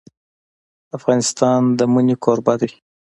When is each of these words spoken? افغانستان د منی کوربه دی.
افغانستان 0.97 1.61
د 1.77 1.79
منی 1.93 2.15
کوربه 2.23 2.53
دی. 2.61 2.71